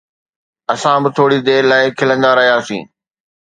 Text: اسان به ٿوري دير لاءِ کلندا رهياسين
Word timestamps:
اسان 0.73 0.97
به 1.03 1.09
ٿوري 1.15 1.39
دير 1.47 1.63
لاءِ 1.71 1.83
کلندا 1.99 2.29
رهياسين 2.37 2.83